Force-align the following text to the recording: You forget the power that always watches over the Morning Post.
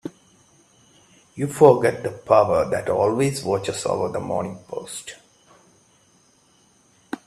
You 1.35 1.45
forget 1.45 2.01
the 2.01 2.09
power 2.09 2.67
that 2.71 2.89
always 2.89 3.43
watches 3.43 3.85
over 3.85 4.11
the 4.11 4.19
Morning 4.19 4.57
Post. 4.67 5.13